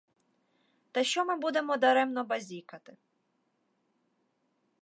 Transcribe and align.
Та 0.91 1.03
що 1.03 1.25
ми 1.25 1.35
будемо 1.37 1.77
даремно 1.77 2.23
базікати! 2.23 2.97